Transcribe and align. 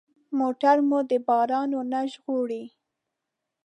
موټر 0.39 0.77
مو 0.87 0.99
د 1.09 1.11
باران 1.27 1.69
نه 1.91 2.01
ژغوري. 2.11 2.63